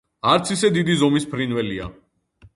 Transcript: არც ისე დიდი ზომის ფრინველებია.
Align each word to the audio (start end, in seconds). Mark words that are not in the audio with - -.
არც 0.29 0.53
ისე 0.55 0.71
დიდი 0.79 0.95
ზომის 1.03 1.29
ფრინველებია. 1.35 1.91